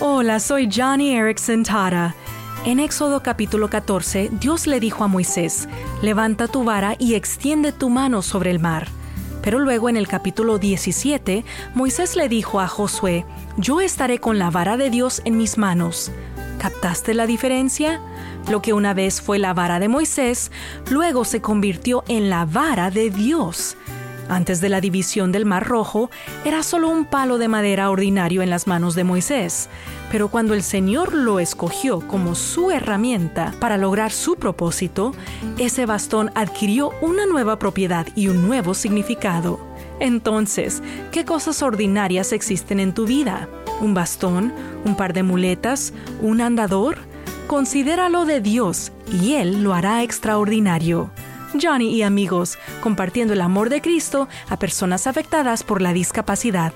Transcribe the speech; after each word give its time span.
Hola, 0.00 0.40
soy 0.40 0.68
Johnny 0.72 1.10
Erickson 1.14 1.62
Tara. 1.62 2.14
En 2.64 2.80
Éxodo 2.80 3.22
capítulo 3.22 3.68
14, 3.68 4.30
Dios 4.32 4.66
le 4.66 4.80
dijo 4.80 5.04
a 5.04 5.08
Moisés, 5.08 5.68
levanta 6.02 6.48
tu 6.48 6.64
vara 6.64 6.96
y 6.98 7.14
extiende 7.14 7.72
tu 7.72 7.88
mano 7.88 8.22
sobre 8.22 8.50
el 8.50 8.58
mar. 8.58 8.88
Pero 9.42 9.58
luego 9.58 9.88
en 9.88 9.96
el 9.96 10.08
capítulo 10.08 10.58
17, 10.58 11.44
Moisés 11.74 12.16
le 12.16 12.28
dijo 12.28 12.60
a 12.60 12.68
Josué, 12.68 13.24
yo 13.56 13.80
estaré 13.80 14.18
con 14.18 14.38
la 14.38 14.50
vara 14.50 14.76
de 14.76 14.90
Dios 14.90 15.22
en 15.24 15.36
mis 15.36 15.58
manos. 15.58 16.10
¿Captaste 16.58 17.14
la 17.14 17.26
diferencia? 17.26 18.00
Lo 18.50 18.62
que 18.62 18.72
una 18.72 18.94
vez 18.94 19.20
fue 19.20 19.38
la 19.38 19.54
vara 19.54 19.78
de 19.78 19.88
Moisés, 19.88 20.50
luego 20.90 21.24
se 21.24 21.40
convirtió 21.40 22.04
en 22.08 22.30
la 22.30 22.44
vara 22.44 22.90
de 22.90 23.10
Dios. 23.10 23.76
Antes 24.32 24.62
de 24.62 24.70
la 24.70 24.80
división 24.80 25.30
del 25.30 25.44
Mar 25.44 25.68
Rojo, 25.68 26.10
era 26.46 26.62
solo 26.62 26.88
un 26.88 27.04
palo 27.04 27.36
de 27.36 27.48
madera 27.48 27.90
ordinario 27.90 28.40
en 28.40 28.48
las 28.48 28.66
manos 28.66 28.94
de 28.94 29.04
Moisés, 29.04 29.68
pero 30.10 30.28
cuando 30.28 30.54
el 30.54 30.62
Señor 30.62 31.12
lo 31.12 31.38
escogió 31.38 32.00
como 32.08 32.34
su 32.34 32.70
herramienta 32.70 33.52
para 33.60 33.76
lograr 33.76 34.10
su 34.10 34.36
propósito, 34.36 35.12
ese 35.58 35.84
bastón 35.84 36.30
adquirió 36.34 36.92
una 37.02 37.26
nueva 37.26 37.58
propiedad 37.58 38.06
y 38.16 38.28
un 38.28 38.46
nuevo 38.46 38.72
significado. 38.72 39.60
Entonces, 40.00 40.82
¿qué 41.10 41.26
cosas 41.26 41.62
ordinarias 41.62 42.32
existen 42.32 42.80
en 42.80 42.94
tu 42.94 43.04
vida? 43.04 43.50
¿Un 43.82 43.92
bastón? 43.92 44.54
¿Un 44.86 44.96
par 44.96 45.12
de 45.12 45.24
muletas? 45.24 45.92
¿Un 46.22 46.40
andador? 46.40 46.96
Considéralo 47.48 48.24
de 48.24 48.40
Dios 48.40 48.92
y 49.12 49.34
Él 49.34 49.62
lo 49.62 49.74
hará 49.74 50.02
extraordinario. 50.02 51.10
Johnny 51.60 51.90
y 51.94 52.02
amigos, 52.02 52.58
compartiendo 52.80 53.34
el 53.34 53.40
amor 53.40 53.70
de 53.70 53.80
Cristo 53.80 54.28
a 54.48 54.58
personas 54.58 55.06
afectadas 55.06 55.62
por 55.64 55.82
la 55.82 55.92
discapacidad. 55.92 56.72